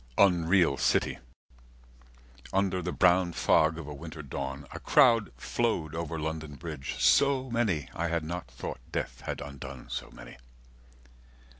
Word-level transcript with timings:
Unreal 0.17 0.77
City, 0.77 1.19
60 2.37 2.49
Under 2.51 2.81
the 2.81 2.91
brown 2.91 3.33
fog 3.33 3.77
of 3.77 3.85
a 3.85 3.93
winter 3.93 4.23
dawn, 4.23 4.65
A 4.71 4.79
crowd 4.79 5.31
flowed 5.37 5.93
over 5.93 6.17
London 6.19 6.55
Bridge, 6.55 6.95
so 6.99 7.51
many, 7.51 7.87
I 7.93 8.07
had 8.07 8.23
not 8.23 8.47
thought 8.49 8.79
death 8.91 9.21
had 9.27 9.41
undone 9.41 9.89
so 9.91 10.09
many. 10.09 10.37